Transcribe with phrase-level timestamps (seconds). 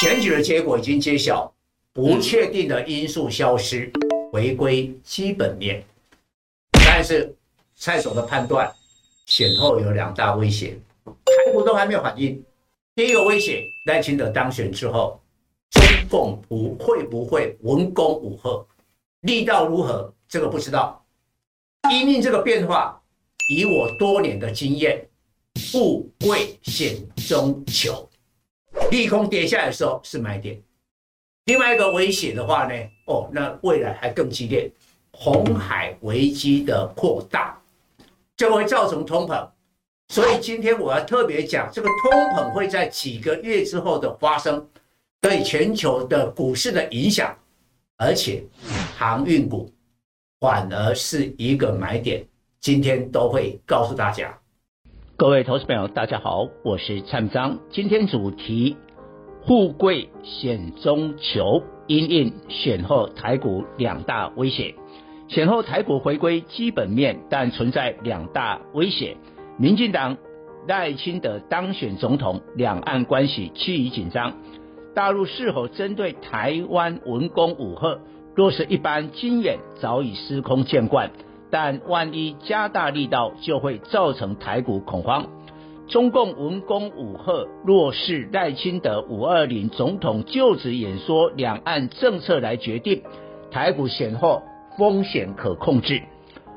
[0.00, 1.52] 选举的结果已经揭晓，
[1.92, 3.90] 不确定的因素消失，
[4.30, 5.84] 回归基本面。
[6.70, 7.34] 但是
[7.74, 8.72] 蔡总的判断，
[9.26, 12.40] 选后有两大威胁，台股都还没有反应。
[12.94, 15.20] 第一个威胁，赖清德当选之后，
[15.72, 18.64] 中共不会不会文攻武赫，
[19.22, 20.14] 力道如何？
[20.28, 21.04] 这个不知道。
[21.90, 23.02] 因应这个变化，
[23.52, 25.04] 以我多年的经验，
[25.72, 28.07] 富贵险中求，
[28.90, 30.60] 利空跌下来的时候是买点。
[31.44, 32.74] 另外一个威胁的话呢，
[33.06, 34.70] 哦，那未来还更激烈，
[35.12, 37.58] 红海危机的扩大，
[38.36, 39.48] 就会造成通膨。
[40.08, 44.66] 所以今天我要特别讲，这个通膨会在几个月之后的发生，
[45.20, 47.36] 对全球的股市的影响，
[47.98, 48.42] 而且
[48.96, 49.70] 航运股
[50.40, 52.24] 反而是一个买点。
[52.60, 54.36] 今天都会告诉大家。
[55.18, 57.58] 各位投资朋友，大家好，我是蔡明彰。
[57.70, 58.76] 今天主题：
[59.48, 64.76] 富贵险中求，因应选后台股两大威胁。
[65.26, 69.16] 选后台股回归基本面，但存在两大威胁。
[69.58, 70.16] 民进党
[70.68, 74.34] 赖清德当选总统，两岸关系趋于紧张。
[74.94, 77.98] 大陆是否针对台湾文攻武吓？
[78.36, 81.08] 若是一般经验，早已司空见惯；
[81.50, 85.26] 但万一加大力道，就会造成台股恐慌。
[85.86, 93.02] 中共文攻武吓，若是赖清德五二零总统就职演说两岸政策来决定，
[93.50, 94.42] 台股选后
[94.76, 96.02] 风险可控制。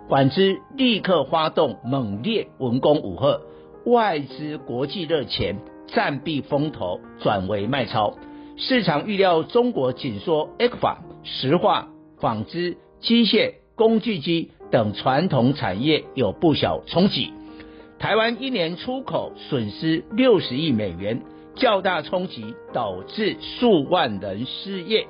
[0.09, 3.39] 反之，立刻发动猛烈文攻武吓，
[3.85, 8.15] 外资国际热钱暂避风头，转为卖超。
[8.57, 11.87] 市场预料中国紧缩 ECFA、石化、
[12.19, 17.31] 纺织、机械、工具机等传统产业有不小冲击。
[17.99, 21.21] 台湾一年出口损失六十亿美元，
[21.55, 25.05] 较大冲击导致数万人失业。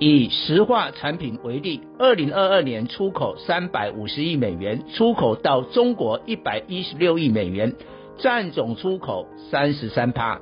[0.00, 7.74] 以石化产品为例，二零二二年出口三百五十亿美元，出口到中国一百一十六亿美元，
[8.16, 10.40] 占总出口三十三趴。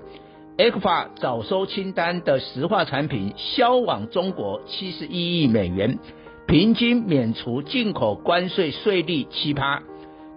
[0.58, 5.98] ECFA 早收清单的石化产品销往中国七十一亿美元，
[6.46, 9.82] 平均免除进口关税税率七趴，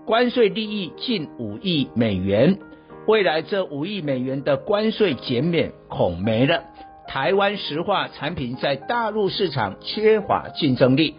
[0.08, 2.58] 关税利益近五亿美元。
[3.06, 6.64] 未来这五亿美元的关税减免恐没了。
[7.08, 11.14] 台湾石化产品在大陆市场缺乏竞争力，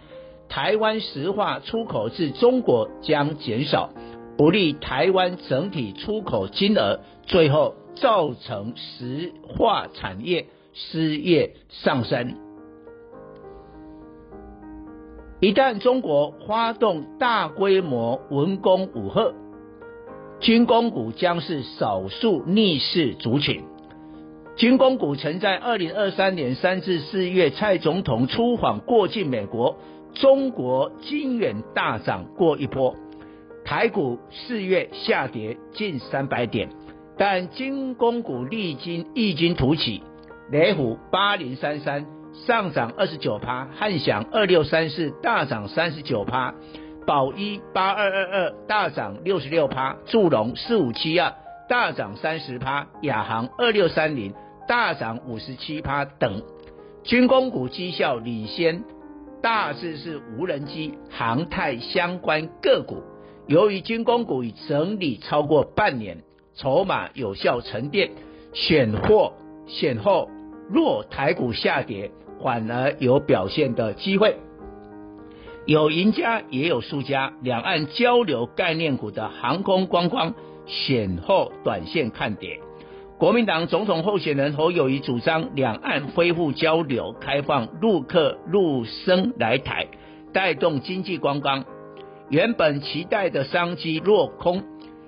[0.49, 3.91] 台湾石化出口至中国将减少，
[4.37, 12.35] 不利台湾整体出口金额，最后造成石化产业失业上升。
[15.41, 19.33] 一旦中国发动大规模文攻武吓，
[20.39, 23.63] 军工股将是少数逆势族群。
[24.55, 29.77] 军工股曾在二零二三年三至四月，蔡总统出访过境美国，
[30.13, 32.95] 中国金圆大涨过一波，
[33.65, 36.69] 台股四月下跌近三百点，
[37.17, 40.03] 但军工股历经异军突起，
[40.51, 46.53] 雷虎八零三三上涨二十九趴，汉翔二六三四大涨三十九趴，
[47.05, 51.33] 宝一八二二二大涨六十六趴，祝融四五七二
[51.67, 54.33] 大涨三十趴，亚航二六三零。
[54.67, 56.43] 大涨五十七趴等，
[57.03, 58.85] 军工股绩效领先，
[59.41, 63.03] 大致是无人机、航太相关个股。
[63.47, 66.19] 由于军工股已整理超过半年，
[66.55, 68.11] 筹码有效沉淀，
[68.53, 69.33] 选货
[69.67, 70.29] 选后
[70.71, 72.11] 若台股下跌，
[72.41, 74.37] 反而有表现的机会。
[75.65, 80.33] 有赢家也有输家，两岸交流概念股的航空观光
[80.65, 82.59] 选后短线看跌。
[83.19, 89.87] 国民党总统候选人侯友谊主张两岸恢复交流，开放陆客陆生来台，
[90.33, 91.63] 带动经济观光。
[92.29, 94.63] 原本期待的商机落空，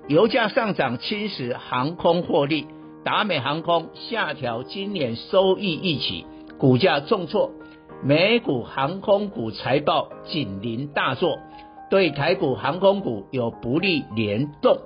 [0.06, 2.68] 油价上涨侵蚀航空获利，
[3.04, 6.24] 达美航空下调今年收益预期，
[6.58, 7.50] 股价重挫。
[8.02, 11.38] 美股航空股财报紧邻大作，
[11.90, 14.78] 对台股航空股有不利联动。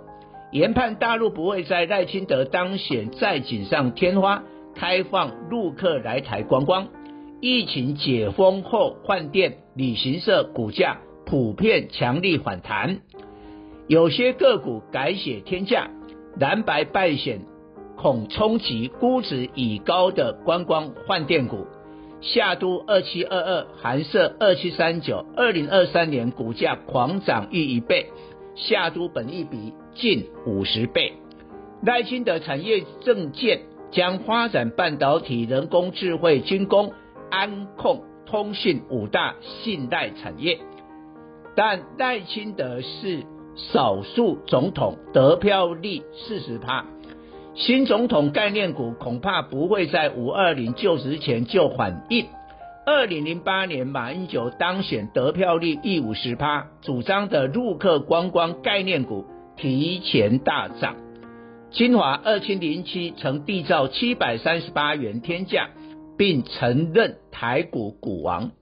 [0.50, 4.43] 研判大陆不会在赖清德当选再锦上添花，
[4.75, 6.88] 开放陆客来台观光。
[7.41, 12.99] 疫情解封后，饭店、旅行社股价普遍强力反弹，
[13.87, 15.88] 有些个股改写天价，
[16.37, 17.43] 蓝白败险，
[17.99, 21.67] 恐冲击估值已高的观光换电股。
[22.21, 28.06] 夏都二七二二、寒舍二七三九，二零二三年股价狂涨逾一倍。
[28.55, 31.12] 夏都本益比近五十倍，
[31.83, 33.61] 赖清德产业政见
[33.93, 36.93] 将发展半导体、人工智慧、军工、
[37.31, 40.59] 安控、通讯五大信贷产业。
[41.55, 43.23] 但赖清德是
[43.55, 46.85] 少数总统得票率四十趴，
[47.59, 52.27] 新总统概念股恐怕不会在五二零就职前就反应。
[52.87, 59.27] 二零零八年马英九当选得票率一五十趴，主张的陆客观光概念股
[59.57, 60.95] 提前大涨。
[61.73, 65.71] 清华二七零七曾缔造七百三十八元天价，
[66.17, 68.53] 并承认台股股王。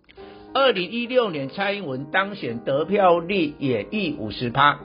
[0.55, 4.81] 二零一六年蔡英文当选得票率也逾五十趴，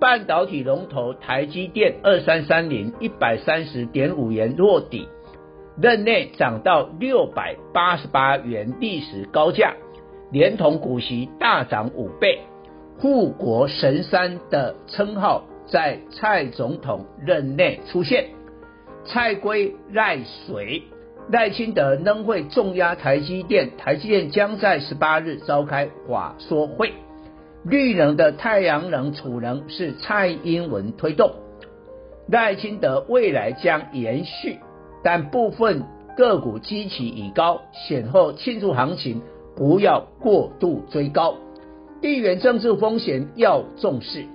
[0.00, 5.08] 半导体龙头台积电二三三零一百三十点五元落底，
[5.80, 9.74] 任内涨到六百八十八元历史高价，
[10.30, 12.40] 连同股息大涨五倍，
[12.98, 15.44] 护国神山的称号。
[15.66, 18.26] 在蔡总统任内出现，
[19.06, 20.82] 蔡圭赖水，
[21.30, 26.92] 赖清德仍会重压台积电，台积电将在十八日召开法说会。
[27.64, 31.32] 绿能的太阳能储能是蔡英文推动，
[32.28, 34.58] 赖清德未来将延续，
[35.02, 35.84] 但部分
[36.16, 39.22] 个股基期已高，选后庆祝行情
[39.56, 41.36] 不要过度追高，
[42.02, 44.26] 地缘政治风险要重视。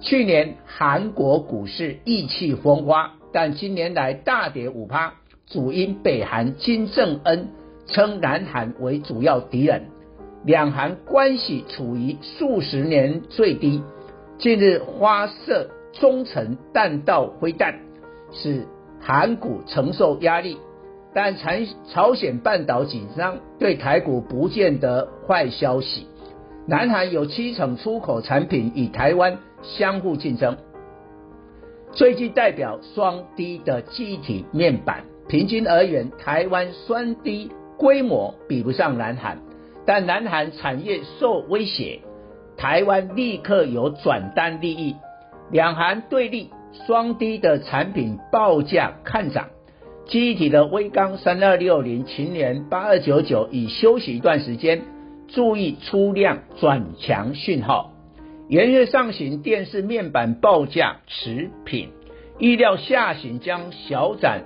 [0.00, 5.14] 去年韩国股市意气风发，但今年来大跌五趴，
[5.46, 7.48] 主因北韩金正恩
[7.86, 9.86] 称南韩为主要敌人，
[10.46, 13.82] 两韩关系处于数十年最低。
[14.38, 17.80] 近日发射中程弹道飞弹，
[18.30, 18.64] 使
[19.00, 20.58] 韩股承受压力，
[21.12, 21.50] 但朝
[21.88, 26.06] 朝鲜半岛紧张对台股不见得坏消息。
[26.68, 30.58] 南韩有七成出口产品与台湾相互竞争，
[31.90, 35.02] 最具代表双低的记忆体面板。
[35.26, 39.38] 平均而言，台湾双低规模比不上南韩，
[39.86, 42.00] 但南韩产业受威胁，
[42.56, 44.96] 台湾立刻有转单利益。
[45.50, 46.50] 两韩对立，
[46.86, 49.48] 双低的产品报价看涨。
[50.06, 54.82] 记忆体的威刚三二六零、群联八二九九已休息一段时间，
[55.28, 57.92] 注意出量转强讯号。
[58.48, 61.90] 元月上行，电视面板报价持平，
[62.38, 64.42] 预料下行将小涨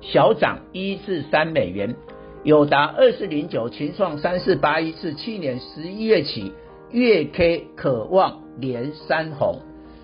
[0.00, 1.94] 小涨一至三美元。
[2.44, 6.52] 友达二四零九、群创三四八一至去年十一月起
[6.90, 9.60] 月 K 可望连三红，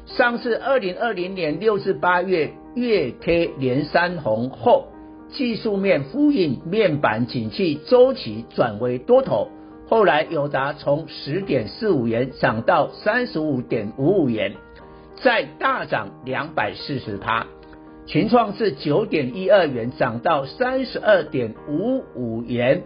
[0.06, 4.87] 上次二零二零年六至八月月 K 连三红后，
[5.31, 9.49] 技术面呼应面板景气周期转为多头。
[9.88, 14.55] 后来友达从十点四五元涨到三十五点五五元，
[15.17, 17.46] 再大涨两百四十趴。
[18.08, 22.82] 群创自九点一二元涨到三十二点五五元，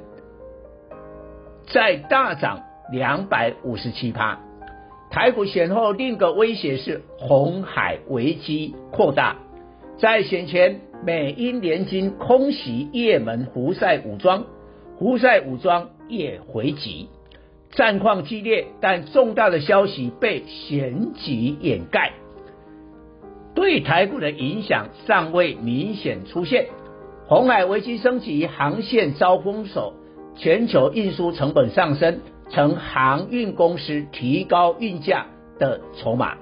[1.68, 4.40] 再大涨两百五十七趴。
[5.12, 9.36] 台股选后另一个威胁是红海危机扩大，
[9.96, 14.44] 在选前美英联军空袭也门胡塞武装，
[14.96, 15.90] 胡塞武装。
[16.08, 17.08] 也回击，
[17.70, 22.12] 战况激烈，但重大的消息被选举掩盖，
[23.54, 26.66] 对台股的影响尚未明显出现。
[27.26, 29.94] 红海危机升级，航线遭封锁，
[30.36, 35.26] 全球运输成本上升，成航运公司提高运价
[35.58, 36.36] 的筹码。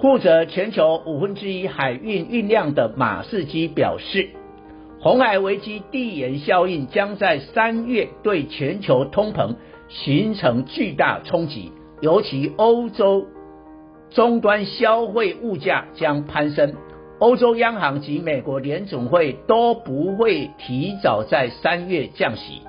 [0.00, 4.30] 负责全球五分之一海运运量的马士基表示。
[5.00, 9.56] 红海危机递延效应将在三月对全球通膨
[9.90, 13.26] 形成巨大冲击，尤其欧洲
[14.14, 16.74] 终端消费物价将攀升。
[17.18, 22.62] 欧洲央行及美国联总会都不会提早在三月降息，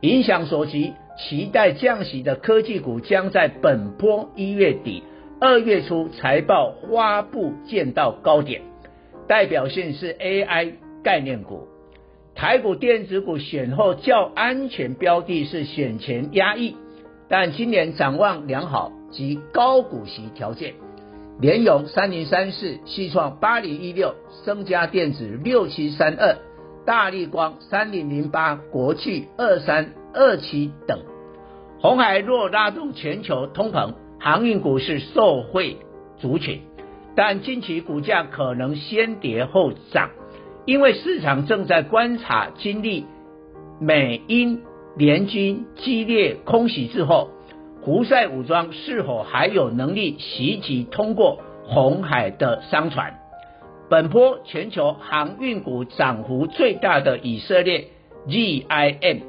[0.00, 5.02] 影响所及，期待降息的科技股将在本波一月底、
[5.40, 8.62] 二月初财报发布见到高点，
[9.28, 10.72] 代表性是 AI
[11.02, 11.68] 概念股。
[12.34, 16.76] 台股电子股选后较安全标的是选前压抑，
[17.28, 20.74] 但今年展望良好及高股息条件。
[21.40, 24.14] 联咏三零三四、西创八零一六、
[24.44, 26.36] 升佳电子六七三二、
[26.84, 31.00] 大立光三零零八、国巨二三二七等。
[31.80, 35.78] 鸿海若拉动全球通膨，航运股是受惠
[36.18, 36.60] 族群，
[37.16, 40.10] 但近期股价可能先跌后涨。
[40.64, 43.04] 因为市场正在观察经历
[43.80, 44.60] 美英
[44.96, 47.30] 联军激烈空袭之后，
[47.84, 53.18] 胡塞武装是否还有能力袭击通过红海的商船。
[53.90, 57.88] 本波全球航运股涨幅最大的以色列
[58.28, 59.22] GIM，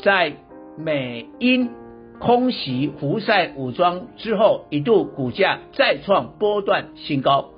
[0.00, 0.32] 在
[0.76, 1.70] 美英
[2.18, 7.50] 空袭胡塞武装之后，一度股价再创波段新高，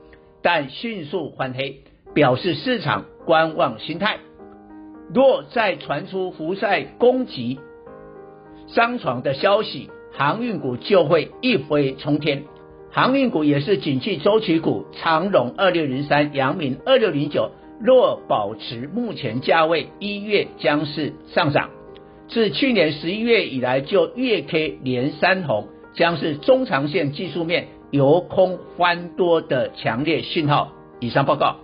[0.42, 1.80] 但迅速翻黑，
[2.12, 4.18] 表示市场观望心态。
[5.12, 7.58] 若再传出胡塞攻击
[8.66, 12.44] 商船的消息，航运股就会一飞冲天。
[12.90, 21.70] 航运股也是景气周期股，长荣二六零三、阳明二六零九，若保持目前价位，一月将是上涨。
[22.28, 30.70] 自去年十一月以来，就月 K 连三红，将是中长线技术面由空翻多的强烈讯号。
[31.00, 31.63] 以上报告。